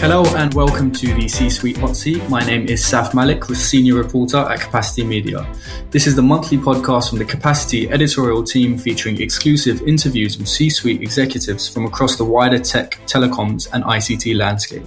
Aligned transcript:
Hello 0.00 0.24
and 0.36 0.54
welcome 0.54 0.90
to 0.92 1.12
the 1.12 1.28
C 1.28 1.50
Suite 1.50 1.76
Hot 1.76 1.94
Seat. 1.94 2.26
My 2.30 2.40
name 2.40 2.66
is 2.66 2.82
Saf 2.82 3.12
Malik, 3.12 3.44
the 3.44 3.54
senior 3.54 3.96
reporter 3.96 4.38
at 4.38 4.58
Capacity 4.58 5.04
Media. 5.04 5.46
This 5.90 6.06
is 6.06 6.16
the 6.16 6.22
monthly 6.22 6.56
podcast 6.56 7.10
from 7.10 7.18
the 7.18 7.24
Capacity 7.26 7.90
editorial 7.90 8.42
team 8.42 8.78
featuring 8.78 9.20
exclusive 9.20 9.82
interviews 9.82 10.38
with 10.38 10.48
C 10.48 10.70
Suite 10.70 11.02
executives 11.02 11.68
from 11.68 11.84
across 11.84 12.16
the 12.16 12.24
wider 12.24 12.58
tech, 12.58 12.92
telecoms, 13.04 13.68
and 13.74 13.84
ICT 13.84 14.34
landscape. 14.36 14.86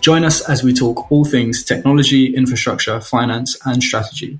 Join 0.00 0.24
us 0.24 0.48
as 0.48 0.62
we 0.62 0.72
talk 0.72 1.10
all 1.10 1.24
things 1.24 1.64
technology, 1.64 2.32
infrastructure, 2.32 3.00
finance, 3.00 3.58
and 3.66 3.82
strategy. 3.82 4.38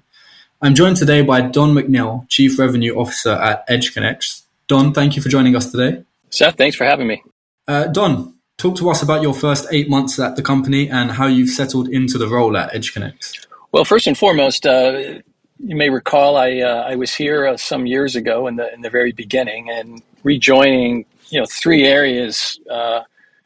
I'm 0.62 0.76
joined 0.76 0.96
today 0.96 1.22
by 1.22 1.40
Don 1.40 1.74
MacNeil, 1.74 2.28
Chief 2.28 2.56
Revenue 2.56 2.94
Officer 2.94 3.32
at 3.32 3.68
EdgeConneX. 3.68 4.42
Don, 4.68 4.94
thank 4.94 5.16
you 5.16 5.22
for 5.22 5.28
joining 5.28 5.56
us 5.56 5.72
today. 5.72 6.04
Saf, 6.30 6.56
thanks 6.56 6.76
for 6.76 6.84
having 6.84 7.08
me. 7.08 7.20
Uh, 7.66 7.88
Don, 7.88 8.33
Talk 8.56 8.76
to 8.76 8.88
us 8.88 9.02
about 9.02 9.22
your 9.22 9.34
first 9.34 9.66
eight 9.72 9.90
months 9.90 10.18
at 10.18 10.36
the 10.36 10.42
company 10.42 10.88
and 10.88 11.10
how 11.10 11.26
you've 11.26 11.50
settled 11.50 11.88
into 11.88 12.18
the 12.18 12.28
role 12.28 12.56
at 12.56 12.72
EdgeConneX. 12.72 13.46
Well, 13.72 13.84
first 13.84 14.06
and 14.06 14.16
foremost, 14.16 14.64
uh, 14.66 15.20
you 15.58 15.76
may 15.76 15.90
recall 15.90 16.36
I 16.36 16.60
uh, 16.60 16.82
I 16.82 16.94
was 16.94 17.12
here 17.12 17.46
uh, 17.46 17.56
some 17.56 17.86
years 17.86 18.16
ago 18.16 18.46
in 18.46 18.56
the 18.56 18.72
in 18.72 18.82
the 18.82 18.90
very 18.90 19.12
beginning, 19.12 19.70
and 19.70 20.02
rejoining 20.22 21.04
you 21.30 21.40
know 21.40 21.46
three 21.46 21.84
areas 21.84 22.58
uh, 22.70 23.02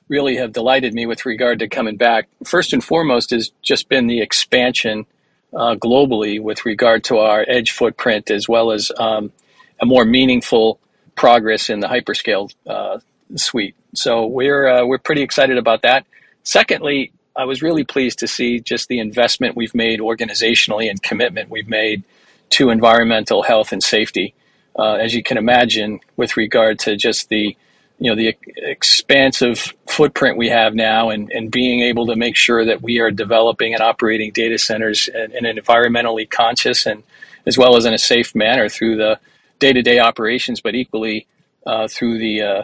really 0.08 0.36
have 0.36 0.52
delighted 0.52 0.94
me 0.94 1.06
with 1.06 1.24
regard 1.24 1.58
to 1.60 1.68
coming 1.68 1.96
back. 1.96 2.28
First 2.44 2.72
and 2.72 2.84
foremost 2.84 3.30
has 3.30 3.50
just 3.62 3.88
been 3.88 4.06
the 4.06 4.20
expansion 4.20 5.06
uh, 5.54 5.74
globally 5.76 6.40
with 6.40 6.66
regard 6.66 7.04
to 7.04 7.18
our 7.18 7.44
edge 7.48 7.70
footprint, 7.70 8.30
as 8.30 8.48
well 8.48 8.70
as 8.70 8.92
um, 8.98 9.32
a 9.80 9.86
more 9.86 10.04
meaningful 10.04 10.78
progress 11.14 11.70
in 11.70 11.80
the 11.80 11.88
hyperscale 11.88 12.52
uh, 12.66 12.98
suite. 13.36 13.74
So 13.94 14.26
we're 14.26 14.68
uh, 14.68 14.84
we're 14.86 14.98
pretty 14.98 15.22
excited 15.22 15.58
about 15.58 15.82
that. 15.82 16.06
Secondly, 16.42 17.12
I 17.36 17.44
was 17.44 17.62
really 17.62 17.84
pleased 17.84 18.18
to 18.20 18.26
see 18.26 18.60
just 18.60 18.88
the 18.88 18.98
investment 18.98 19.56
we've 19.56 19.74
made 19.74 20.00
organizationally 20.00 20.90
and 20.90 21.02
commitment 21.02 21.50
we've 21.50 21.68
made 21.68 22.02
to 22.50 22.70
environmental 22.70 23.42
health 23.42 23.72
and 23.72 23.82
safety. 23.82 24.34
Uh, 24.78 24.94
as 24.94 25.14
you 25.14 25.22
can 25.22 25.36
imagine, 25.36 26.00
with 26.16 26.36
regard 26.36 26.78
to 26.80 26.96
just 26.96 27.28
the 27.28 27.56
you 28.00 28.10
know 28.10 28.16
the 28.16 28.36
expansive 28.56 29.74
footprint 29.88 30.36
we 30.36 30.48
have 30.48 30.74
now 30.74 31.10
and, 31.10 31.30
and 31.32 31.50
being 31.50 31.80
able 31.80 32.06
to 32.06 32.16
make 32.16 32.36
sure 32.36 32.64
that 32.64 32.80
we 32.80 33.00
are 33.00 33.10
developing 33.10 33.74
and 33.74 33.82
operating 33.82 34.30
data 34.32 34.58
centers 34.58 35.08
in, 35.08 35.32
in 35.32 35.46
an 35.46 35.56
environmentally 35.56 36.28
conscious 36.28 36.86
and 36.86 37.02
as 37.46 37.58
well 37.58 37.76
as 37.76 37.84
in 37.84 37.94
a 37.94 37.98
safe 37.98 38.34
manner 38.34 38.68
through 38.68 38.96
the 38.96 39.18
day-to-day 39.58 39.98
operations 39.98 40.60
but 40.60 40.76
equally 40.76 41.26
uh, 41.66 41.88
through 41.88 42.18
the 42.18 42.40
uh, 42.40 42.62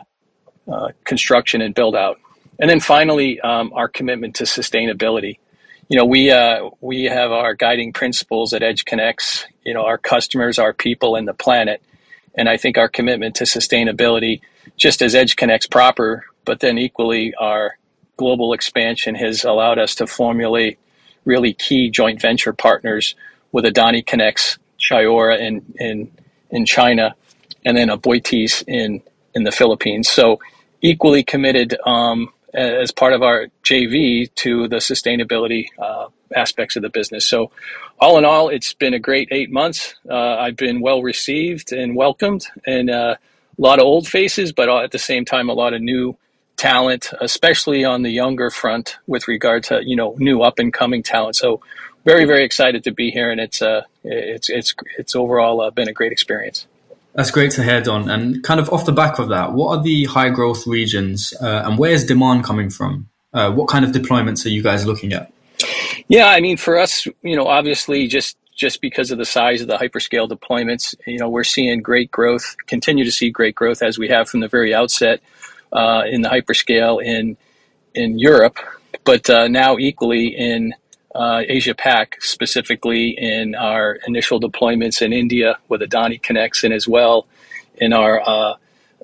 uh, 0.71 0.89
construction 1.05 1.61
and 1.61 1.75
build 1.75 1.97
out. 1.97 2.21
And 2.59 2.71
then 2.71 2.81
finally, 2.81 3.41
um, 3.41 3.73
our 3.75 3.89
commitment 3.89 4.37
to 4.37 4.45
sustainability. 4.45 5.39
You 5.89 5.99
know, 5.99 6.05
we 6.05 6.31
uh, 6.31 6.71
we 6.81 7.05
have 7.05 7.33
our 7.33 7.55
guiding 7.55 7.93
principles 7.93 8.53
at 8.55 8.63
EdgeConneX. 8.63 9.45
You 9.65 9.75
know, 9.75 9.85
our 9.85 9.99
customers, 9.99 10.59
our 10.59 10.73
people, 10.73 11.17
and 11.17 11.27
the 11.27 11.35
planet. 11.35 11.83
And 12.35 12.49
I 12.49 12.57
think 12.57 12.79
our 12.79 12.89
commitment 12.89 13.37
to 13.37 13.45
sustainability, 13.45 14.41
just 14.77 15.03
as 15.03 15.15
EdgeConneX 15.15 15.71
proper, 15.71 16.25
but 16.45 16.61
then 16.61 16.79
equally 16.79 17.35
our 17.35 17.79
global 18.17 18.53
expansion 18.53 19.15
has 19.15 19.45
allowed 19.45 19.79
us 19.79 19.95
to 19.97 20.07
formulate 20.07 20.79
really 21.25 21.53
key 21.53 21.91
joint 21.91 22.21
venture 22.21 22.53
partners 22.53 23.15
with 23.53 23.65
Adani 23.65 24.05
Connects, 24.05 24.59
Chayora 24.79 25.39
in 25.39 25.65
in 25.79 26.11
in 26.51 26.65
China, 26.65 27.15
and 27.65 27.77
then 27.77 27.89
Aboitiz 27.89 28.65
in 28.67 29.03
in 29.35 29.45
the 29.45 29.53
Philippines. 29.53 30.09
So 30.09 30.39
equally 30.85 31.25
committed 31.25 31.77
um, 31.87 32.31
as 32.53 32.93
part 32.93 33.15
of 33.15 33.23
our 33.23 33.47
JV 33.65 34.33
to 34.37 34.69
the 34.69 34.77
sustainability 34.77 35.67
uh, 35.79 36.09
aspects 36.37 36.77
of 36.77 36.83
the 36.83 36.91
business. 36.91 37.27
So, 37.27 37.51
all 37.99 38.19
in 38.19 38.25
all, 38.25 38.51
it's 38.51 38.75
been 38.75 38.93
a 38.93 38.99
great 38.99 39.29
eight 39.31 39.51
months. 39.51 39.95
Uh, 40.09 40.37
I've 40.37 40.57
been 40.57 40.81
well 40.81 41.03
received 41.03 41.73
and 41.73 41.97
welcomed, 41.97 42.47
and 42.67 42.91
uh, 42.91 43.17
a 43.59 43.63
lot 43.63 43.79
of 43.79 43.87
old 43.87 44.07
faces, 44.07 44.53
but 44.53 44.69
at 44.69 44.93
the 44.93 44.99
same 44.99 45.25
time, 45.25 45.49
a 45.49 45.55
lot 45.55 45.73
of 45.73 45.81
new 45.81 46.17
talent, 46.57 47.11
especially 47.21 47.85
on 47.85 48.03
the 48.03 48.11
younger 48.11 48.51
front 48.51 48.99
with 49.07 49.27
regard 49.27 49.65
to 49.65 49.81
you 49.85 49.97
know 49.97 50.15
new 50.19 50.43
up 50.43 50.59
and 50.59 50.73
coming 50.73 51.03
talent. 51.03 51.37
So, 51.37 51.63
very 52.05 52.27
very 52.27 52.45
excited 52.45 52.85
to 52.85 52.93
be 52.93 53.11
here, 53.11 53.31
and 53.31 53.41
it's 53.41 53.63
uh, 53.63 53.83
it's 54.05 54.51
it's 54.51 54.75
it's 54.99 55.17
overall 55.17 55.63
uh, 55.63 55.71
been 55.71 55.89
a 55.89 55.95
great 55.95 56.13
experience. 56.13 56.67
That's 57.15 57.31
great 57.31 57.53
to 57.53 57.63
hear, 57.63 57.81
Don. 57.81 58.11
And 58.11 58.43
kind 58.43 58.59
of 58.59 58.69
off 58.71 58.87
the 58.87 58.93
back 58.93 59.19
of 59.19 59.29
that, 59.29 59.53
what 59.53 59.77
are 59.77 59.83
the 59.83 60.05
high 60.05 60.31
growth 60.31 60.67
regions 60.67 61.33
uh, 61.41 61.63
and 61.65 61.79
where's 61.79 62.05
demand 62.05 62.45
coming 62.45 62.71
from? 62.71 63.09
Uh, 63.33 63.53
what 63.53 63.69
kind 63.69 63.85
of 63.85 63.93
deployments 63.93 64.45
are 64.47 64.51
you 64.51 64.63
guys 64.63 64.85
looking 64.87 65.13
at? 65.13 65.33
Yeah, 66.09 66.27
I 66.27 66.41
mean, 66.41 66.57
for 66.57 66.79
us, 66.79 67.07
you 67.23 67.37
know, 67.37 67.47
obviously 67.47 68.07
just 68.09 68.37
just 68.55 68.81
because 68.81 69.11
of 69.11 69.19
the 69.19 69.25
size 69.25 69.61
of 69.61 69.67
the 69.67 69.77
hyperscale 69.77 70.29
deployments, 70.29 70.95
you 71.07 71.19
know, 71.19 71.29
we're 71.29 71.43
seeing 71.43 71.83
great 71.83 72.09
growth, 72.13 72.55
continue 72.67 73.05
to 73.05 73.11
see 73.11 73.29
great 73.29 73.57
growth 73.57 73.83
as 73.83 73.99
we 73.99 74.09
have 74.09 74.29
from 74.29 74.41
the 74.41 74.49
very 74.49 74.73
outset 74.73 75.21
uh, 75.73 76.03
in 76.09 76.23
the 76.23 76.29
hyperscale 76.29 77.03
in 77.03 77.37
in 77.95 78.19
Europe, 78.19 78.59
but 79.05 79.29
uh, 79.31 79.47
now 79.49 79.77
equally 79.79 80.29
in 80.29 80.75
uh, 81.15 81.43
Asia 81.49 81.75
Pac, 81.75 82.21
specifically 82.21 83.11
in 83.11 83.55
our 83.55 83.99
initial 84.07 84.41
deployments 84.41 85.01
in 85.01 85.13
India 85.13 85.59
with 85.69 85.81
AdaniConneX, 85.81 86.65
and 86.65 86.75
as 86.75 86.89
well 86.89 87.27
in 87.77 87.93
our 87.93 88.21
uh, 88.21 88.55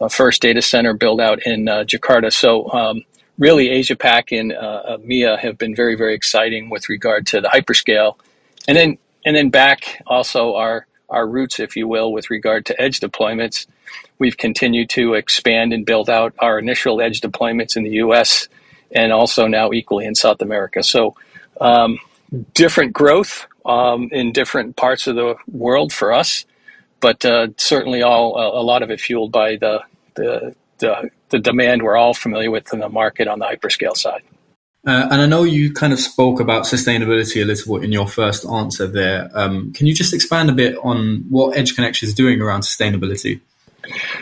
uh 0.00 0.08
first 0.08 0.42
data 0.42 0.62
center 0.62 0.94
build 0.94 1.20
out 1.20 1.44
in 1.46 1.68
uh, 1.68 1.84
Jakarta. 1.84 2.32
So, 2.32 2.70
um, 2.72 3.02
really, 3.38 3.70
Asia 3.70 3.96
Pac 3.96 4.32
and 4.32 4.52
uh, 4.52 4.98
EMEA 4.98 5.38
have 5.38 5.58
been 5.58 5.74
very, 5.74 5.96
very 5.96 6.14
exciting 6.14 6.70
with 6.70 6.88
regard 6.88 7.26
to 7.28 7.40
the 7.40 7.48
hyperscale. 7.48 8.16
And 8.68 8.76
then, 8.76 8.98
and 9.24 9.36
then 9.36 9.50
back 9.50 10.02
also 10.06 10.54
our, 10.54 10.86
our 11.08 11.26
roots, 11.26 11.58
if 11.60 11.76
you 11.76 11.88
will, 11.88 12.12
with 12.12 12.30
regard 12.30 12.66
to 12.66 12.80
edge 12.80 13.00
deployments. 13.00 13.66
We've 14.18 14.36
continued 14.36 14.90
to 14.90 15.14
expand 15.14 15.72
and 15.72 15.86
build 15.86 16.10
out 16.10 16.34
our 16.38 16.58
initial 16.58 17.00
edge 17.00 17.20
deployments 17.20 17.76
in 17.76 17.84
the 17.84 17.92
US 18.04 18.48
and 18.92 19.12
also 19.12 19.46
now 19.46 19.72
equally 19.72 20.04
in 20.04 20.14
South 20.14 20.42
America. 20.42 20.82
So, 20.82 21.14
um, 21.60 21.98
different 22.54 22.92
growth 22.92 23.46
um, 23.66 24.08
in 24.12 24.32
different 24.32 24.76
parts 24.76 25.06
of 25.06 25.16
the 25.16 25.36
world 25.50 25.92
for 25.92 26.12
us, 26.12 26.44
but 27.00 27.24
uh, 27.24 27.48
certainly 27.56 28.02
all 28.02 28.36
a 28.36 28.62
lot 28.62 28.82
of 28.82 28.90
it 28.90 29.00
fueled 29.00 29.32
by 29.32 29.56
the, 29.56 29.82
the, 30.14 30.54
the 30.78 31.10
the 31.30 31.38
demand 31.38 31.82
we're 31.82 31.96
all 31.96 32.14
familiar 32.14 32.50
with 32.50 32.72
in 32.72 32.80
the 32.80 32.88
market 32.88 33.28
on 33.28 33.38
the 33.38 33.46
hyperscale 33.46 33.96
side. 33.96 34.22
Uh, 34.86 35.08
and 35.10 35.20
I 35.20 35.26
know 35.26 35.42
you 35.42 35.72
kind 35.72 35.92
of 35.92 36.00
spoke 36.00 36.40
about 36.40 36.64
sustainability 36.64 37.42
a 37.42 37.44
little 37.44 37.76
bit 37.76 37.84
in 37.84 37.92
your 37.92 38.08
first 38.08 38.46
answer 38.46 38.86
there. 38.86 39.30
Um, 39.34 39.72
can 39.72 39.86
you 39.86 39.94
just 39.94 40.14
expand 40.14 40.48
a 40.48 40.54
bit 40.54 40.76
on 40.82 41.26
what 41.28 41.54
EdgeConneX 41.54 42.02
is 42.02 42.14
doing 42.14 42.40
around 42.40 42.62
sustainability? 42.62 43.40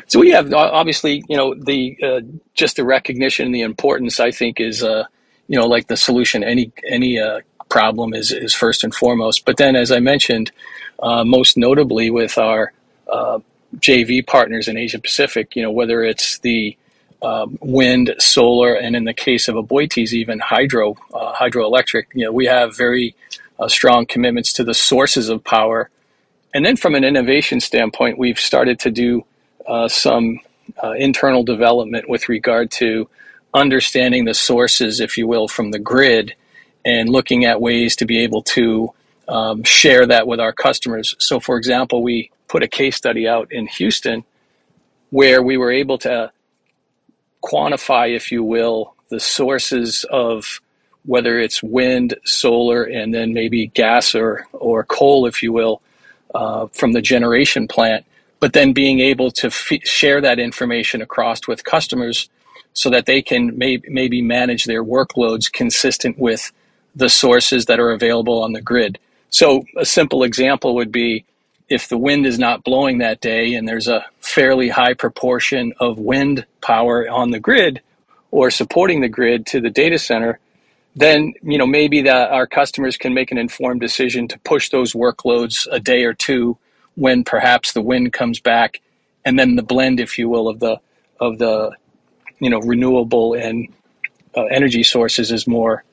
So 0.07 0.19
we 0.19 0.31
have 0.31 0.53
obviously, 0.53 1.25
you 1.29 1.37
know, 1.37 1.55
the 1.55 1.97
uh, 2.03 2.21
just 2.55 2.77
the 2.77 2.85
recognition, 2.85 3.47
and 3.47 3.55
the 3.55 3.63
importance. 3.63 4.19
I 4.19 4.31
think 4.31 4.61
is, 4.61 4.83
uh, 4.83 5.05
you 5.49 5.59
know, 5.59 5.67
like 5.67 5.89
the 5.89 5.97
solution 5.97 6.45
any 6.45 6.71
any 6.87 7.19
uh, 7.19 7.41
problem 7.69 8.15
is, 8.15 8.31
is 8.33 8.55
first 8.55 8.85
and 8.85 8.95
foremost. 8.95 9.45
But 9.45 9.57
then, 9.57 9.77
as 9.77 9.91
I 9.91 10.01
mentioned, 10.01 10.53
uh, 11.03 11.25
most 11.25 11.57
notably 11.57 12.11
with 12.11 12.39
our 12.39 12.73
uh, 13.11 13.41
JV 13.77 14.27
partners 14.27 14.69
in 14.69 14.77
Asia 14.77 14.99
Pacific, 14.99 15.57
you 15.57 15.63
know, 15.63 15.71
whether 15.71 16.03
it's 16.03 16.39
the 16.41 16.77
um, 17.23 17.59
wind, 17.61 18.15
solar, 18.19 18.75
and 18.75 18.95
in 18.95 19.05
the 19.05 19.15
case 19.15 19.49
of 19.49 19.57
Aboitiz, 19.57 20.13
even 20.13 20.39
hydro, 20.39 20.97
uh, 21.13 21.33
hydroelectric, 21.35 22.05
you 22.15 22.25
know, 22.25 22.33
we 22.33 22.47
have 22.47 22.77
very 22.77 23.15
uh, 23.59 23.69
strong 23.69 24.07
commitments 24.07 24.53
to 24.55 24.65
the 24.65 24.75
sources 24.75 25.29
of 25.29 25.43
power. 25.43 25.91
And 26.55 26.65
then 26.65 26.77
from 26.77 26.95
an 26.95 27.05
innovation 27.05 27.61
standpoint, 27.61 28.19
we've 28.19 28.39
started 28.39 28.79
to 28.81 28.91
do 28.91 29.25
uh, 29.67 29.89
some 29.89 30.41
internal 30.97 31.43
development 31.43 32.09
with 32.09 32.29
regard 32.29 32.71
to 32.71 33.09
understanding 33.55 34.25
the 34.25 34.35
sources, 34.35 35.01
if 35.01 35.19
you 35.19 35.27
will, 35.27 35.49
from 35.49 35.71
the 35.71 35.79
grid 35.79 36.35
and 36.85 37.09
looking 37.09 37.45
at 37.45 37.61
ways 37.61 37.97
to 37.97 38.07
be 38.07 38.21
able 38.21 38.43
to 38.43 38.93
um, 39.29 39.63
share 39.63 40.07
that 40.07 40.27
with 40.27 40.41
our 40.41 40.53
customers. 40.53 41.15
So, 41.19 41.41
for 41.41 41.57
example, 41.57 42.03
we 42.03 42.31
put 42.49 42.63
a 42.63 42.69
case 42.69 42.97
study 42.97 43.29
out 43.29 43.53
in 43.53 43.67
Houston 43.67 44.25
where 45.11 45.43
we 45.43 45.57
were 45.57 45.73
able 45.73 45.99
to 45.99 46.33
quantify, 47.43 48.15
if 48.15 48.31
you 48.33 48.43
will, 48.43 48.95
the 49.11 49.21
sources 49.21 50.05
of 50.11 50.61
whether 51.05 51.39
it's 51.39 51.63
wind, 51.63 52.15
solar, 52.25 52.85
and 52.85 53.15
then 53.15 53.33
maybe 53.33 53.69
gas 53.69 54.15
or, 54.15 54.47
or 54.53 54.85
coal, 54.85 55.27
if 55.27 55.43
you 55.43 55.53
will, 55.53 55.81
uh, 56.35 56.67
from 56.69 56.93
the 56.93 57.01
generation 57.01 57.67
plant, 57.67 58.05
but 58.41 58.53
then 58.53 58.73
being 58.73 59.01
able 59.01 59.31
to 59.31 59.47
f- 59.47 59.85
share 59.85 60.21
that 60.21 60.39
information 60.39 61.01
across 61.01 61.47
with 61.49 61.65
customers 61.65 62.29
so 62.79 62.91
that 62.91 63.07
they 63.07 63.21
can 63.21 63.59
may- 63.59 63.83
maybe 63.89 64.23
manage 64.23 64.65
their 64.65 64.85
workloads 64.85 65.51
consistent 65.51 66.17
with 66.17 66.53
the 66.95 67.09
sources 67.09 67.67
that 67.67 67.81
are 67.81 67.91
available 67.91 68.41
on 68.41 68.53
the 68.53 68.63
grid. 68.63 69.01
So, 69.31 69.65
a 69.77 69.85
simple 69.85 70.23
example 70.23 70.77
would 70.77 70.93
be 70.93 71.25
if 71.69 71.89
the 71.89 71.99
wind 71.99 72.25
is 72.25 72.39
not 72.39 72.63
blowing 72.63 72.99
that 72.99 73.21
day 73.21 73.55
and 73.55 73.67
there's 73.67 73.89
a 73.89 74.07
fairly 74.21 74.69
high 74.69 74.95
proportion 74.95 75.73
of 75.81 75.99
wind 75.99 76.47
power 76.61 77.11
on 77.11 77.33
the 77.33 77.41
grid 77.41 77.83
or 78.31 78.49
supporting 78.49 79.01
the 79.01 79.09
grid 79.09 79.45
to 79.47 79.61
the 79.61 79.71
data 79.71 79.99
center, 79.99 80.39
then 80.95 81.35
you 81.43 81.59
know 81.59 81.67
maybe 81.67 82.03
that 82.03 82.31
our 82.31 82.47
customers 82.47 82.97
can 82.97 83.13
make 83.13 83.33
an 83.33 83.39
informed 83.39 83.81
decision 83.81 84.29
to 84.29 84.39
push 84.53 84.69
those 84.69 84.93
workloads 84.93 85.67
a 85.73 85.81
day 85.81 86.05
or 86.05 86.15
two 86.15 86.57
when 86.95 87.25
perhaps 87.25 87.73
the 87.73 87.83
wind 87.83 88.13
comes 88.13 88.39
back, 88.39 88.81
and 89.25 89.37
then 89.37 89.57
the 89.57 89.65
blend, 89.65 89.99
if 89.99 90.17
you 90.17 90.29
will, 90.29 90.47
of 90.49 90.61
the 90.61 90.79
of 91.19 91.39
the 91.39 91.73
you 92.41 92.51
know 92.51 92.61
renewable 92.61 93.35
and 93.35 93.69
uh, 94.37 94.45
energy 94.45 94.83
sources 94.83 95.31
is 95.31 95.47
more 95.47 95.85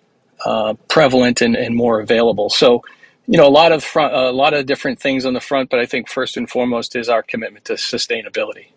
uh, 0.44 0.74
prevalent 0.88 1.42
and, 1.42 1.56
and 1.56 1.76
more 1.76 2.00
available. 2.00 2.50
So 2.50 2.84
you 3.28 3.38
know 3.38 3.48
a 3.48 3.50
lot 3.50 3.72
of 3.72 3.84
front, 3.84 4.14
a 4.14 4.32
lot 4.32 4.54
of 4.54 4.66
different 4.66 5.00
things 5.00 5.26
on 5.26 5.34
the 5.34 5.42
front, 5.42 5.70
but 5.70 5.80
I 5.80 5.86
think 5.86 6.10
first 6.10 6.38
and 6.38 6.50
foremost 6.50 6.96
is 6.96 7.10
our 7.10 7.24
commitment 7.24 7.66
to 7.66 7.74
sustainability. 7.74 8.68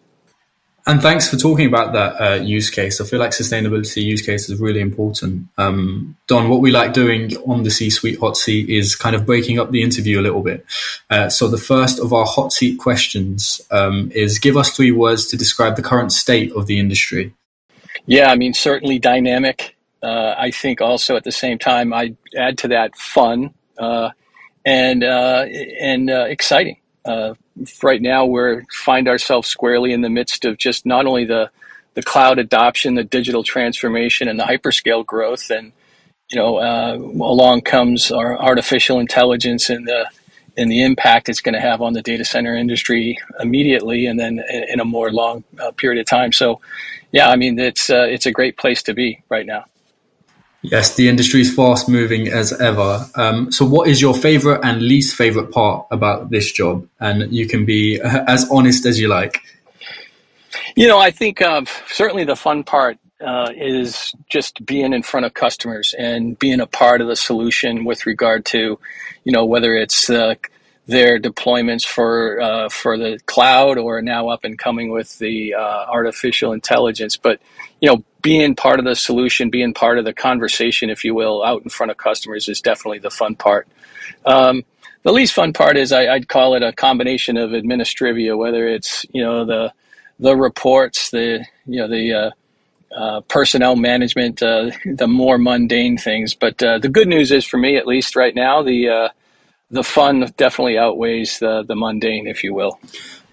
And 0.89 1.03
thanks 1.03 1.29
for 1.29 1.37
talking 1.37 1.67
about 1.67 1.93
that 1.93 2.19
uh, 2.19 2.43
use 2.43 2.71
case. 2.71 2.99
I 2.99 3.05
feel 3.05 3.19
like 3.19 3.33
sustainability 3.33 4.03
use 4.03 4.23
case 4.23 4.49
is 4.49 4.59
really 4.59 4.81
important. 4.81 5.47
Um, 5.59 6.17
Don, 6.29 6.49
what 6.49 6.63
we 6.63 6.71
like 6.71 6.95
doing 6.95 7.37
on 7.47 7.63
the 7.63 7.71
C-suite 7.71 8.19
hot 8.19 8.39
seat 8.39 8.71
is 8.71 8.97
kind 8.97 9.15
of 9.15 9.27
breaking 9.27 9.59
up 9.59 9.71
the 9.71 9.83
interview 9.83 10.19
a 10.19 10.23
little 10.23 10.41
bit. 10.41 10.65
Uh, 11.11 11.29
so 11.29 11.47
the 11.47 11.59
first 11.59 11.99
of 11.99 12.15
our 12.15 12.25
hot 12.25 12.55
seat 12.55 12.79
questions 12.79 13.61
um, 13.71 14.11
is: 14.13 14.39
give 14.39 14.57
us 14.57 14.71
three 14.71 14.91
words 14.91 15.27
to 15.27 15.37
describe 15.37 15.77
the 15.77 15.83
current 15.83 16.11
state 16.11 16.53
of 16.53 16.65
the 16.65 16.79
industry. 16.79 17.35
Yeah, 18.09 18.31
I 18.31 18.37
mean 18.37 18.55
certainly 18.55 18.99
dynamic. 18.99 19.77
Uh, 20.03 20.35
I 20.39 20.51
think 20.51 20.81
also 20.81 21.17
at 21.17 21.25
the 21.25 21.33
same 21.33 21.59
time 21.59 21.93
I 21.95 22.17
add 22.37 22.59
to 22.61 22.69
that 22.69 22.97
fun 22.97 23.55
uh, 23.79 24.11
and 24.65 25.05
uh, 25.05 25.45
and 25.81 26.11
uh, 26.11 26.25
exciting. 26.29 26.79
Uh, 27.05 27.35
right 27.83 28.03
now, 28.03 28.27
we're 28.27 28.65
find 28.73 29.09
ourselves 29.09 29.49
squarely 29.49 29.93
in 29.93 30.03
the 30.03 30.11
midst 30.11 30.47
of 30.47 30.59
just 30.59 30.87
not 30.87 31.07
only 31.07 31.27
the 31.27 31.51
the 31.97 32.03
cloud 32.03 32.39
adoption, 32.39 32.95
the 32.95 33.05
digital 33.05 33.45
transformation, 33.45 34.29
and 34.29 34.41
the 34.41 34.45
hyperscale 34.45 35.07
growth, 35.07 35.51
and 35.51 35.73
you 36.33 36.39
know, 36.39 36.59
uh, 36.59 36.95
along 36.97 37.63
comes 37.63 38.11
our 38.11 38.41
artificial 38.41 39.01
intelligence 39.01 39.71
and 39.71 39.87
the 39.87 40.09
and 40.59 40.71
the 40.71 40.83
impact 40.83 41.29
it's 41.29 41.41
going 41.41 41.55
to 41.55 41.61
have 41.61 41.81
on 41.81 41.93
the 41.93 42.03
data 42.03 42.25
center 42.25 42.55
industry 42.55 43.19
immediately, 43.41 44.07
and 44.07 44.19
then 44.19 44.43
in 44.69 44.81
a 44.81 44.85
more 44.85 45.11
long 45.11 45.45
uh, 45.59 45.71
period 45.73 46.01
of 46.01 46.07
time. 46.07 46.33
So, 46.33 46.61
yeah, 47.13 47.29
I 47.29 47.37
mean, 47.37 47.59
it's 47.59 47.89
uh, 47.89 48.07
it's 48.09 48.27
a 48.27 48.33
great 48.33 48.59
place 48.59 48.83
to 48.85 48.95
be 48.95 49.23
right 49.29 49.47
now. 49.47 49.65
Yes, 50.63 50.97
the 50.97 51.09
industry 51.09 51.41
is 51.41 51.55
fast 51.55 51.89
moving 51.89 52.29
as 52.29 52.53
ever. 52.61 53.07
Um, 53.15 53.53
so, 53.53 53.65
what 53.65 53.89
is 53.89 54.01
your 54.01 54.15
favorite 54.15 54.61
and 54.65 54.83
least 54.83 55.15
favorite 55.15 55.53
part 55.53 55.87
about 55.91 56.31
this 56.31 56.51
job? 56.51 56.87
And 56.99 57.33
you 57.33 57.47
can 57.47 57.65
be 57.65 58.01
as 58.03 58.51
honest 58.51 58.85
as 58.85 58.99
you 58.99 59.09
like. 59.09 59.41
You 60.77 60.89
know, 60.89 60.99
I 60.99 61.11
think 61.11 61.41
uh, 61.41 61.65
certainly 61.87 62.25
the 62.25 62.37
fun 62.37 62.65
part 62.65 62.99
uh, 63.21 63.53
is 63.57 64.15
just 64.29 64.65
being 64.65 64.93
in 64.93 65.03
front 65.03 65.27
of 65.27 65.35
customers 65.35 65.95
and 65.99 66.39
being 66.39 66.61
a 66.61 66.67
part 66.67 67.01
of 67.01 67.09
the 67.09 67.17
solution 67.17 67.85
with 67.85 68.07
regard 68.07 68.45
to, 68.47 68.79
you 69.25 69.33
know, 69.33 69.45
whether 69.45 69.75
it's 69.75 70.09
uh, 70.09 70.35
their 70.87 71.21
deployments 71.21 71.85
for 71.85 72.41
uh, 72.41 72.69
for 72.69 72.97
the 72.97 73.19
cloud 73.27 73.77
or 73.77 74.01
now 74.01 74.29
up 74.29 74.45
and 74.45 74.59
coming 74.59 74.91
with 74.91 75.19
the 75.19 75.55
uh, 75.55 75.85
artificial 75.87 76.53
intelligence. 76.53 77.17
But 77.17 77.41
you 77.81 77.89
know, 77.91 78.03
being 78.23 78.55
part 78.55 78.79
of 78.79 78.85
the 78.85 78.97
solution, 78.97 79.51
being 79.51 79.75
part 79.75 79.99
of 79.99 80.05
the 80.05 80.15
conversation, 80.15 80.89
if 80.89 81.05
you 81.05 81.15
will, 81.15 81.45
out 81.45 81.63
in 81.63 81.69
front 81.69 81.91
of 81.91 81.99
customers 81.99 82.49
is 82.49 82.61
definitely 82.61 83.01
the 83.01 83.11
fun 83.11 83.37
part. 83.37 83.69
Um, 84.25 84.65
the 85.03 85.13
least 85.13 85.35
fun 85.35 85.53
part 85.53 85.77
is 85.77 85.93
I, 85.93 86.11
would 86.13 86.29
call 86.29 86.55
it 86.55 86.63
a 86.63 86.73
combination 86.73 87.37
of 87.37 87.51
administrivia, 87.51 88.37
whether 88.37 88.67
it's 88.67 89.05
you 89.13 89.23
know 89.23 89.45
the 89.45 89.73
the 90.19 90.37
reports, 90.37 91.11
the 91.11 91.45
you 91.67 91.81
know 91.81 91.89
the 91.89 92.33
uh, 92.95 93.21
personnel 93.23 93.77
management, 93.77 94.43
uh, 94.43 94.71
the 94.85 95.07
more 95.07 95.39
mundane 95.39 95.99
things. 95.99 96.35
But 96.35 96.63
uh, 96.63 96.79
the 96.79 96.89
good 96.89 97.09
news 97.09 97.33
is, 97.33 97.45
for 97.45 97.59
me 97.59 97.77
at 97.77 97.87
least 97.87 98.17
right 98.17 98.35
now, 98.35 98.63
the 98.63 98.89
uh, 98.89 99.09
the 99.71 99.85
fun 99.85 100.33
definitely 100.37 100.79
outweighs 100.79 101.39
the 101.39 101.63
the 101.63 101.77
mundane, 101.77 102.27
if 102.27 102.43
you 102.43 102.55
will. 102.55 102.79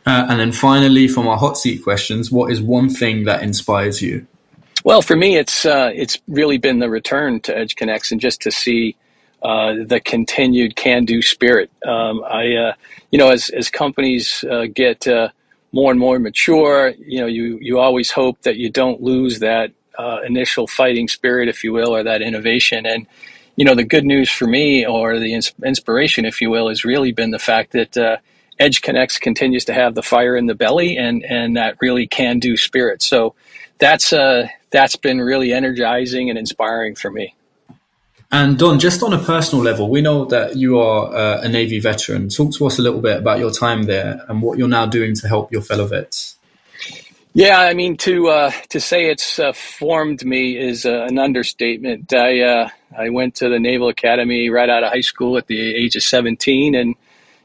Uh, 0.05 0.27
and 0.29 0.39
then 0.39 0.51
finally, 0.51 1.07
from 1.07 1.27
our 1.27 1.37
hot 1.37 1.57
seat 1.57 1.83
questions, 1.83 2.31
what 2.31 2.51
is 2.51 2.61
one 2.61 2.89
thing 2.89 3.23
that 3.23 3.41
inspires 3.41 4.01
you? 4.01 4.27
Well, 4.83 5.01
for 5.01 5.15
me, 5.15 5.35
it's 5.35 5.65
uh, 5.65 5.91
it's 5.95 6.19
really 6.27 6.59
been 6.59 6.79
the 6.79 6.89
return 6.89 7.39
to 7.41 7.53
EdgeConneX 7.53 8.11
and 8.11 8.21
just 8.21 8.41
to 8.41 8.51
see 8.51 8.95
uh, 9.41 9.73
the 9.83 9.99
continued 9.99 10.75
can-do 10.75 11.21
spirit. 11.23 11.71
Um, 11.85 12.23
I, 12.23 12.55
uh, 12.55 12.73
you 13.09 13.17
know, 13.17 13.29
as 13.29 13.49
as 13.49 13.69
companies 13.69 14.43
uh, 14.49 14.65
get 14.71 15.07
uh, 15.07 15.29
more 15.75 15.91
and 15.91 15.99
more 15.99 16.17
mature, 16.19 16.93
you 16.97 17.19
know, 17.19 17.27
you 17.27 17.59
you 17.61 17.79
always 17.79 18.09
hope 18.09 18.41
that 18.43 18.55
you 18.55 18.69
don't 18.69 19.01
lose 19.01 19.39
that 19.39 19.71
uh, 19.99 20.19
initial 20.25 20.67
fighting 20.67 21.09
spirit, 21.09 21.49
if 21.49 21.65
you 21.65 21.73
will, 21.73 21.93
or 21.93 22.01
that 22.03 22.21
innovation. 22.21 22.85
And 22.85 23.05
you 23.57 23.65
know, 23.65 23.75
the 23.75 23.83
good 23.83 24.05
news 24.05 24.29
for 24.31 24.47
me, 24.47 24.85
or 24.85 25.19
the 25.19 25.33
ins- 25.33 25.53
inspiration, 25.65 26.23
if 26.23 26.39
you 26.39 26.49
will, 26.49 26.69
has 26.69 26.85
really 26.85 27.11
been 27.11 27.31
the 27.31 27.39
fact 27.39 27.73
that 27.73 27.91
EdgeConneX 28.57 29.19
continues 29.19 29.65
to 29.65 29.73
have 29.73 29.95
the 29.95 30.01
fire 30.01 30.37
in 30.37 30.45
the 30.45 30.55
belly 30.55 30.95
and 30.97 31.25
and 31.25 31.57
that 31.57 31.75
really 31.81 32.07
can-do 32.07 32.55
spirit. 32.55 33.03
So 33.03 33.35
that's 33.77 34.13
uh, 34.13 34.47
that's 34.71 34.95
been 34.95 35.19
really 35.19 35.51
energizing 35.51 36.29
and 36.29 36.39
inspiring 36.39 36.95
for 36.95 37.11
me. 37.11 37.35
And 38.31 38.57
Don, 38.57 38.79
just 38.79 39.03
on 39.03 39.13
a 39.13 39.19
personal 39.19 39.63
level, 39.63 39.89
we 39.89 40.01
know 40.01 40.25
that 40.25 40.55
you 40.55 40.79
are 40.79 41.13
uh, 41.13 41.41
a 41.41 41.49
Navy 41.49 41.79
veteran. 41.79 42.29
Talk 42.29 42.53
to 42.55 42.65
us 42.65 42.79
a 42.79 42.81
little 42.81 43.01
bit 43.01 43.17
about 43.17 43.39
your 43.39 43.51
time 43.51 43.83
there 43.83 44.25
and 44.27 44.41
what 44.41 44.57
you're 44.57 44.67
now 44.67 44.85
doing 44.85 45.15
to 45.15 45.27
help 45.27 45.51
your 45.51 45.61
fellow 45.61 45.87
vets. 45.87 46.35
Yeah, 47.37 47.59
I 47.59 47.73
mean 47.73 47.97
to 47.97 48.29
uh, 48.29 48.51
to 48.69 48.79
say 48.79 49.07
it's 49.07 49.39
uh, 49.39 49.51
formed 49.51 50.23
me 50.23 50.57
is 50.57 50.85
uh, 50.85 51.05
an 51.09 51.19
understatement. 51.19 52.13
I 52.13 52.39
uh, 52.39 52.69
I 52.97 53.09
went 53.09 53.35
to 53.35 53.49
the 53.49 53.59
Naval 53.59 53.89
Academy 53.89 54.49
right 54.49 54.69
out 54.69 54.85
of 54.85 54.91
high 54.91 55.01
school 55.01 55.37
at 55.37 55.47
the 55.47 55.75
age 55.75 55.97
of 55.97 56.03
17, 56.03 56.75
and 56.75 56.95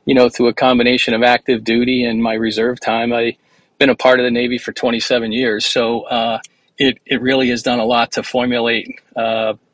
you 0.04 0.14
know 0.14 0.28
through 0.28 0.46
a 0.46 0.54
combination 0.54 1.12
of 1.12 1.24
active 1.24 1.64
duty 1.64 2.04
and 2.04 2.22
my 2.22 2.34
reserve 2.34 2.78
time, 2.78 3.12
I've 3.12 3.34
been 3.78 3.90
a 3.90 3.96
part 3.96 4.20
of 4.20 4.24
the 4.24 4.30
Navy 4.30 4.58
for 4.58 4.72
27 4.72 5.32
years, 5.32 5.66
so 5.66 6.02
uh, 6.02 6.38
it 6.78 6.98
it 7.04 7.20
really 7.20 7.50
has 7.50 7.64
done 7.64 7.80
a 7.80 7.84
lot 7.84 8.12
to 8.12 8.22
formulate 8.22 9.00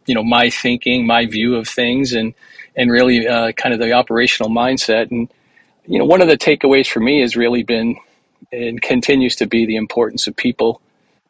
you 0.06 0.14
know 0.14 0.24
my 0.24 0.50
thinking, 0.50 1.06
my 1.06 1.26
view 1.26 1.56
of 1.56 1.68
things, 1.68 2.12
and 2.12 2.34
and 2.76 2.90
really 2.90 3.26
uh, 3.26 3.52
kind 3.52 3.72
of 3.72 3.80
the 3.80 3.92
operational 3.92 4.50
mindset. 4.50 5.10
And 5.10 5.28
you 5.86 5.98
know, 5.98 6.04
one 6.04 6.20
of 6.20 6.28
the 6.28 6.36
takeaways 6.36 6.88
for 6.88 7.00
me 7.00 7.20
has 7.20 7.36
really 7.36 7.62
been 7.62 7.96
and 8.52 8.80
continues 8.80 9.36
to 9.36 9.46
be 9.46 9.66
the 9.66 9.76
importance 9.76 10.26
of 10.26 10.36
people. 10.36 10.80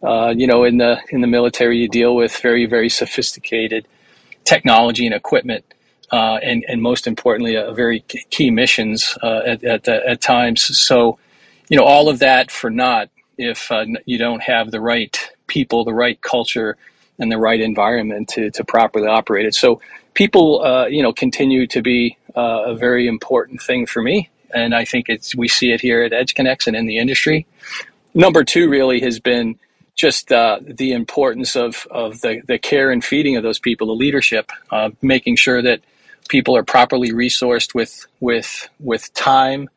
Uh, 0.03 0.33
you 0.37 0.47
know, 0.47 0.65
in 0.65 0.79
the 0.79 1.01
in 1.11 1.21
the 1.21 1.27
military, 1.27 1.79
you 1.79 1.89
deal 1.89 2.15
with 2.15 2.37
very 2.39 2.67
very 2.67 2.89
sophisticated 2.89 3.87
technology 4.45 5.07
and 5.07 5.15
equipment. 5.15 5.65
Uh, 6.13 6.37
and, 6.37 6.65
and 6.69 6.81
most 6.81 7.09
importantly, 7.09 7.57
a 7.57 7.73
very 7.73 7.99
key 8.31 8.49
missions 8.49 9.19
uh, 9.25 9.41
at, 9.45 9.65
at, 9.65 9.89
at 9.89 10.21
times. 10.21 10.63
So, 10.79 11.19
you 11.69 11.77
know, 11.77 11.83
all 11.83 12.09
of 12.09 12.21
that 12.21 12.53
for 12.53 12.71
naught 12.71 13.11
if 13.39 13.71
uh, 13.71 13.85
you 14.05 14.19
don't 14.19 14.43
have 14.43 14.71
the 14.71 14.81
right 14.81 15.19
people, 15.47 15.85
the 15.85 15.95
right 15.95 16.21
culture, 16.21 16.77
and 17.19 17.31
the 17.33 17.39
right 17.39 17.61
environment 17.61 18.29
to, 18.29 18.51
to 18.51 18.65
properly 18.65 19.09
operate 19.09 19.47
it. 19.47 19.55
So 19.55 19.81
people, 20.15 20.63
uh, 20.63 20.87
you 20.87 21.03
know, 21.03 21.13
continue 21.13 21.67
to 21.69 21.83
be 21.83 22.17
uh, 22.37 22.65
a 22.67 22.75
very 22.75 23.07
important 23.07 23.63
thing 23.63 23.87
for 23.87 24.03
me. 24.03 24.31
And 24.55 24.75
I 24.75 24.85
think 24.85 25.09
it's, 25.09 25.35
we 25.35 25.49
see 25.49 25.73
it 25.73 25.81
here 25.81 26.03
at 26.03 26.13
EdgeConneX 26.13 26.67
and 26.67 26.77
in 26.77 26.87
the 26.87 26.99
industry. 26.99 27.47
Number 28.15 28.45
two 28.45 28.69
really 28.69 29.01
has 29.01 29.19
been 29.21 29.59
just 29.95 30.31
uh, 30.31 30.61
the 30.63 30.93
importance 30.93 31.57
of, 31.57 31.87
of 31.91 32.21
the, 32.21 32.43
the 32.47 32.59
care 32.59 32.91
and 32.91 33.03
feeding 33.03 33.37
of 33.37 33.43
those 33.43 33.59
people, 33.59 33.87
the 33.87 33.95
leadership, 33.95 34.51
uh, 34.71 34.91
making 35.03 35.37
sure 35.37 35.63
that 35.63 35.81
people 36.29 36.57
are 36.57 36.63
properly 36.63 37.13
resourced 37.13 37.75
with, 37.75 38.07
with, 38.21 38.69
with 38.79 39.13
time, 39.15 39.69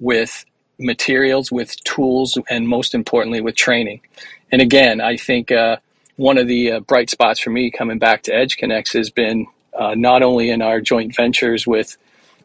with 0.00 0.44
materials, 0.78 1.50
with 1.50 1.82
tools, 1.82 2.38
and 2.48 2.68
most 2.68 2.94
importantly, 2.94 3.40
with 3.40 3.56
training. 3.56 4.00
And 4.52 4.62
again, 4.62 5.00
I 5.00 5.16
think 5.16 5.50
uh, 5.50 5.78
one 6.18 6.36
of 6.36 6.48
the 6.48 6.72
uh, 6.72 6.80
bright 6.80 7.08
spots 7.08 7.38
for 7.38 7.50
me 7.50 7.70
coming 7.70 7.98
back 7.98 8.24
to 8.24 8.32
EdgeConneX 8.32 8.92
has 8.94 9.08
been 9.08 9.46
uh, 9.72 9.94
not 9.94 10.22
only 10.22 10.50
in 10.50 10.60
our 10.60 10.80
joint 10.80 11.14
ventures 11.14 11.66
with 11.66 11.96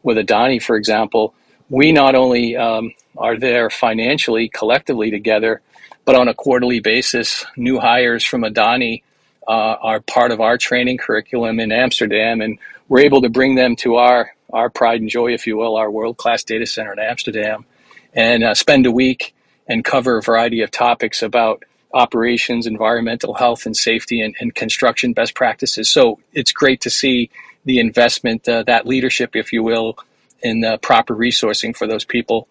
with 0.03 0.17
Adani, 0.17 0.61
for 0.61 0.75
example, 0.75 1.33
we 1.69 1.91
not 1.91 2.13
only 2.13 2.55
um, 2.55 2.91
are 3.17 3.37
there 3.37 3.69
financially, 3.69 4.49
collectively 4.49 5.09
together, 5.09 5.61
but 6.05 6.13
on 6.15 6.27
a 6.27 6.33
quarterly 6.33 6.81
basis, 6.81 7.45
new 7.55 7.79
hires 7.79 8.23
from 8.23 8.43
Adani 8.43 9.01
uh, 9.47 9.75
are 9.81 10.01
part 10.01 10.31
of 10.31 10.39
our 10.39 10.57
training 10.57 10.97
curriculum 10.97 11.59
in 11.59 11.71
Amsterdam, 11.71 12.41
and 12.41 12.59
we're 12.89 12.99
able 12.99 13.21
to 13.21 13.29
bring 13.29 13.55
them 13.55 13.75
to 13.77 13.95
our 13.95 14.31
our 14.51 14.69
pride 14.69 15.01
and 15.01 15.09
joy, 15.09 15.33
if 15.33 15.47
you 15.47 15.57
will, 15.57 15.75
our 15.75 15.89
world 15.89 16.17
class 16.17 16.43
data 16.43 16.67
center 16.67 16.93
in 16.93 16.99
Amsterdam 16.99 17.65
and 18.13 18.43
uh, 18.43 18.53
spend 18.53 18.85
a 18.85 18.91
week 18.91 19.33
and 19.67 19.83
cover 19.83 20.19
a 20.19 20.21
variety 20.21 20.61
of 20.61 20.69
topics 20.69 21.23
about 21.23 21.63
operations, 21.93 22.67
environmental 22.67 23.33
health 23.33 23.65
and 23.65 23.75
safety, 23.75 24.21
and, 24.21 24.35
and 24.39 24.55
construction 24.55 25.13
best 25.13 25.35
practices. 25.35 25.89
So 25.89 26.19
it's 26.33 26.51
great 26.51 26.81
to 26.81 26.89
see 26.89 27.29
the 27.65 27.79
investment, 27.79 28.47
uh, 28.47 28.63
that 28.63 28.85
leadership, 28.85 29.35
if 29.35 29.53
you 29.53 29.63
will, 29.63 29.97
in 30.41 30.63
uh, 30.63 30.77
proper 30.77 31.15
resourcing 31.15 31.75
for 31.75 31.87
those 31.87 32.03
people. 32.03 32.47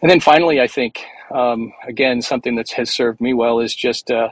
And 0.00 0.10
then 0.10 0.20
finally, 0.20 0.60
I 0.60 0.66
think 0.66 1.04
um, 1.30 1.72
again 1.86 2.22
something 2.22 2.56
that 2.56 2.70
has 2.70 2.90
served 2.90 3.20
me 3.20 3.34
well 3.34 3.60
is 3.60 3.74
just 3.74 4.10
uh, 4.10 4.30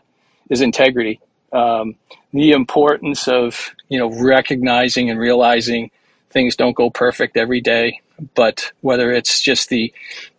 is 0.48 0.60
integrity. 0.62 1.20
Um, 1.52 1.96
the 2.32 2.52
importance 2.52 3.28
of 3.28 3.74
you 3.88 3.98
know, 3.98 4.10
recognizing 4.10 5.10
and 5.10 5.18
realizing 5.18 5.90
things 6.30 6.56
don't 6.56 6.76
go 6.76 6.90
perfect 6.90 7.36
every 7.36 7.60
day, 7.60 8.00
but 8.34 8.72
whether 8.80 9.10
it's 9.12 9.40
just 9.40 9.68
the 9.68 9.92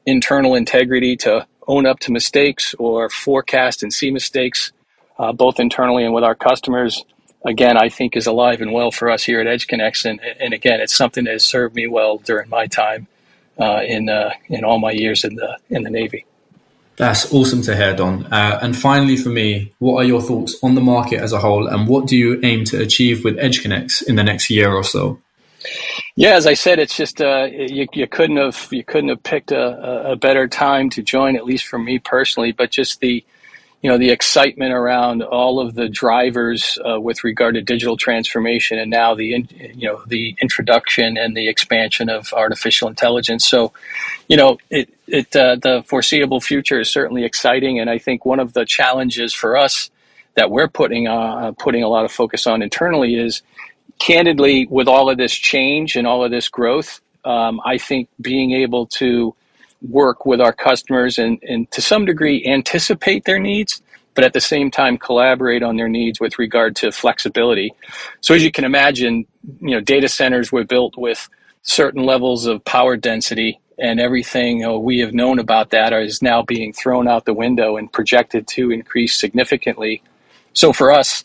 internal 0.05 0.55
integrity 0.55 1.15
to 1.17 1.45
own 1.69 1.85
up 1.85 1.99
to 1.99 2.11
mistakes 2.11 2.73
or 2.79 3.09
forecast 3.09 3.83
and 3.83 3.93
see 3.93 4.11
mistakes, 4.11 4.71
uh, 5.19 5.31
both 5.31 5.59
internally 5.59 6.03
and 6.03 6.13
with 6.13 6.23
our 6.23 6.35
customers, 6.35 7.05
again, 7.45 7.77
I 7.77 7.89
think 7.89 8.17
is 8.17 8.27
alive 8.27 8.59
and 8.61 8.73
well 8.73 8.91
for 8.91 9.09
us 9.09 9.23
here 9.23 9.39
at 9.39 9.47
EdgeConneX. 9.47 10.09
And, 10.09 10.19
and 10.39 10.53
again, 10.53 10.81
it's 10.81 10.95
something 10.95 11.25
that 11.25 11.33
has 11.33 11.45
served 11.45 11.75
me 11.75 11.87
well 11.87 12.17
during 12.17 12.49
my 12.49 12.65
time 12.67 13.07
uh, 13.59 13.81
in, 13.85 14.09
uh, 14.09 14.31
in 14.47 14.65
all 14.65 14.79
my 14.79 14.91
years 14.91 15.23
in 15.23 15.35
the, 15.35 15.57
in 15.69 15.83
the 15.83 15.89
Navy. 15.89 16.25
That's 16.95 17.31
awesome 17.31 17.61
to 17.61 17.75
hear, 17.77 17.95
Don. 17.95 18.25
Uh, 18.25 18.59
and 18.61 18.75
finally, 18.75 19.15
for 19.15 19.29
me, 19.29 19.71
what 19.79 20.03
are 20.03 20.07
your 20.07 20.21
thoughts 20.21 20.57
on 20.61 20.75
the 20.75 20.81
market 20.81 21.21
as 21.21 21.31
a 21.31 21.39
whole, 21.39 21.67
and 21.67 21.87
what 21.87 22.07
do 22.07 22.17
you 22.17 22.41
aim 22.43 22.65
to 22.65 22.81
achieve 22.81 23.23
with 23.23 23.37
EdgeConneX 23.37 24.03
in 24.05 24.17
the 24.17 24.23
next 24.23 24.49
year 24.49 24.73
or 24.73 24.83
so? 24.83 25.21
Yeah, 26.15 26.35
as 26.35 26.47
I 26.47 26.53
said, 26.53 26.79
it's 26.79 26.95
just 26.97 27.21
uh, 27.21 27.47
you, 27.51 27.87
you 27.93 28.07
couldn't 28.07 28.37
have 28.37 28.67
you 28.71 28.83
couldn't 28.83 29.09
have 29.09 29.23
picked 29.23 29.51
a, 29.51 30.11
a 30.11 30.15
better 30.15 30.47
time 30.47 30.89
to 30.91 31.03
join, 31.03 31.35
at 31.35 31.45
least 31.45 31.67
for 31.67 31.79
me 31.79 31.99
personally. 31.99 32.51
But 32.53 32.71
just 32.71 32.99
the 33.01 33.23
you 33.81 33.89
know 33.89 33.97
the 33.97 34.11
excitement 34.11 34.73
around 34.73 35.23
all 35.23 35.59
of 35.59 35.75
the 35.75 35.89
drivers 35.89 36.77
uh, 36.89 36.99
with 36.99 37.23
regard 37.23 37.55
to 37.55 37.61
digital 37.61 37.97
transformation 37.97 38.79
and 38.79 38.91
now 38.91 39.15
the 39.15 39.35
in, 39.35 39.49
you 39.75 39.87
know 39.87 40.01
the 40.07 40.35
introduction 40.41 41.17
and 41.17 41.35
the 41.37 41.47
expansion 41.49 42.09
of 42.09 42.33
artificial 42.33 42.89
intelligence 42.89 43.47
so 43.47 43.73
you 44.27 44.37
know 44.37 44.57
it 44.69 44.93
it 45.07 45.35
uh, 45.35 45.55
the 45.57 45.83
foreseeable 45.87 46.41
future 46.41 46.79
is 46.81 46.89
certainly 46.91 47.25
exciting 47.25 47.79
and 47.79 47.89
i 47.89 47.97
think 47.97 48.25
one 48.25 48.39
of 48.39 48.53
the 48.53 48.65
challenges 48.65 49.33
for 49.33 49.57
us 49.57 49.91
that 50.35 50.51
we're 50.51 50.69
putting 50.69 51.07
uh, 51.07 51.53
putting 51.59 51.83
a 51.83 51.89
lot 51.89 52.05
of 52.05 52.11
focus 52.11 52.47
on 52.47 52.61
internally 52.61 53.15
is 53.15 53.41
candidly 53.99 54.65
with 54.69 54.87
all 54.87 55.09
of 55.09 55.17
this 55.17 55.33
change 55.33 55.95
and 55.95 56.07
all 56.07 56.23
of 56.23 56.31
this 56.31 56.49
growth 56.49 57.01
um, 57.25 57.61
i 57.65 57.77
think 57.77 58.09
being 58.21 58.51
able 58.51 58.85
to 58.87 59.35
work 59.81 60.25
with 60.25 60.41
our 60.41 60.53
customers 60.53 61.17
and, 61.17 61.41
and 61.43 61.69
to 61.71 61.81
some 61.81 62.05
degree 62.05 62.45
anticipate 62.45 63.25
their 63.25 63.39
needs, 63.39 63.81
but 64.15 64.23
at 64.23 64.33
the 64.33 64.41
same 64.41 64.69
time 64.71 64.97
collaborate 64.97 65.63
on 65.63 65.77
their 65.77 65.87
needs 65.87 66.19
with 66.19 66.37
regard 66.39 66.75
to 66.77 66.91
flexibility. 66.91 67.73
So 68.21 68.33
as 68.33 68.43
you 68.43 68.51
can 68.51 68.65
imagine, 68.65 69.25
you 69.59 69.71
know, 69.71 69.79
data 69.79 70.09
centers 70.09 70.51
were 70.51 70.65
built 70.65 70.97
with 70.97 71.29
certain 71.61 72.05
levels 72.05 72.45
of 72.45 72.63
power 72.65 72.97
density 72.97 73.59
and 73.77 73.99
everything 73.99 74.59
know, 74.59 74.77
we 74.77 74.99
have 74.99 75.13
known 75.13 75.39
about 75.39 75.69
that 75.69 75.93
is 75.93 76.21
now 76.21 76.41
being 76.41 76.73
thrown 76.73 77.07
out 77.07 77.25
the 77.25 77.33
window 77.33 77.77
and 77.77 77.91
projected 77.91 78.45
to 78.47 78.71
increase 78.71 79.15
significantly. 79.15 80.03
So 80.53 80.73
for 80.73 80.91
us, 80.91 81.23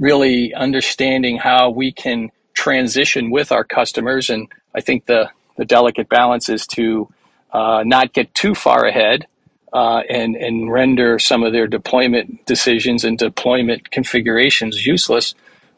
really 0.00 0.52
understanding 0.54 1.38
how 1.38 1.70
we 1.70 1.92
can 1.92 2.30
transition 2.54 3.30
with 3.30 3.52
our 3.52 3.64
customers, 3.64 4.30
and 4.30 4.48
I 4.74 4.80
think 4.80 5.06
the, 5.06 5.30
the 5.56 5.64
delicate 5.64 6.08
balance 6.08 6.48
is 6.48 6.66
to 6.68 7.08
uh, 7.52 7.84
not 7.86 8.12
get 8.12 8.34
too 8.34 8.54
far 8.56 8.84
ahead 8.86 9.26
uh, 9.72 10.02
and 10.08 10.36
and 10.36 10.72
render 10.72 11.18
some 11.18 11.42
of 11.44 11.52
their 11.52 11.66
deployment 11.66 12.44
decisions 12.46 13.04
and 13.04 13.18
deployment 13.18 13.90
configurations 13.90 14.86
useless. 14.86 15.34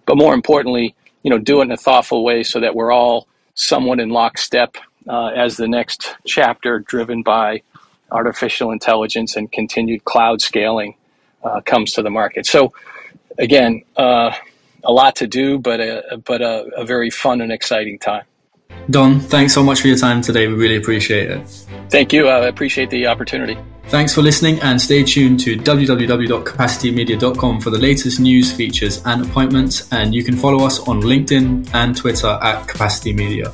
But 0.06 0.16
more 0.16 0.34
importantly, 0.34 0.94
you 1.22 1.30
know, 1.30 1.38
do 1.38 1.60
it 1.60 1.64
in 1.64 1.72
a 1.72 1.76
thoughtful 1.76 2.24
way 2.24 2.42
so 2.42 2.60
that 2.60 2.74
we're 2.74 2.92
all 2.92 3.28
somewhat 3.54 4.00
in 4.00 4.08
lockstep 4.10 4.76
uh, 5.08 5.28
as 5.28 5.56
the 5.56 5.68
next 5.68 6.16
chapter, 6.26 6.78
driven 6.80 7.22
by 7.22 7.62
artificial 8.10 8.70
intelligence 8.72 9.36
and 9.36 9.50
continued 9.50 10.04
cloud 10.04 10.40
scaling, 10.40 10.94
uh, 11.44 11.60
comes 11.62 11.92
to 11.92 12.02
the 12.02 12.10
market. 12.10 12.46
So, 12.46 12.72
again, 13.38 13.82
uh, 13.96 14.32
a 14.84 14.92
lot 14.92 15.16
to 15.16 15.26
do, 15.26 15.58
but 15.58 15.80
a, 15.80 16.22
but 16.24 16.42
a, 16.42 16.64
a 16.76 16.84
very 16.84 17.10
fun 17.10 17.40
and 17.40 17.52
exciting 17.52 17.98
time. 17.98 18.24
Don, 18.90 19.20
thanks 19.20 19.54
so 19.54 19.62
much 19.62 19.80
for 19.80 19.88
your 19.88 19.96
time 19.96 20.22
today. 20.22 20.48
We 20.48 20.54
really 20.54 20.76
appreciate 20.76 21.30
it. 21.30 21.46
Thank 21.90 22.12
you. 22.12 22.28
I 22.28 22.46
appreciate 22.46 22.90
the 22.90 23.06
opportunity. 23.06 23.56
Thanks 23.88 24.14
for 24.14 24.22
listening 24.22 24.60
and 24.60 24.80
stay 24.80 25.02
tuned 25.02 25.40
to 25.40 25.56
www.capacitymedia.com 25.56 27.60
for 27.60 27.70
the 27.70 27.78
latest 27.78 28.20
news, 28.20 28.52
features, 28.52 29.02
and 29.04 29.24
appointments. 29.24 29.92
And 29.92 30.14
you 30.14 30.24
can 30.24 30.36
follow 30.36 30.64
us 30.64 30.80
on 30.88 31.02
LinkedIn 31.02 31.74
and 31.74 31.96
Twitter 31.96 32.38
at 32.42 32.66
Capacity 32.66 33.12
Media. 33.12 33.52